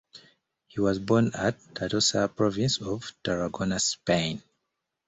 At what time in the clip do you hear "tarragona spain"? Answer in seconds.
3.21-4.41